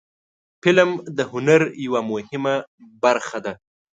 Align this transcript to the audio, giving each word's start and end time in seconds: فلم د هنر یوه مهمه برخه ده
فلم 0.63 0.89
د 1.17 1.19
هنر 1.31 1.61
یوه 1.85 2.01
مهمه 2.11 2.55
برخه 3.03 3.39
ده 3.45 3.53